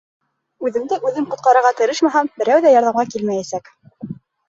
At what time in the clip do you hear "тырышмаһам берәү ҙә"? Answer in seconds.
1.83-2.75